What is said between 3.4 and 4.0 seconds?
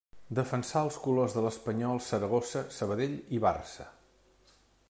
Barça.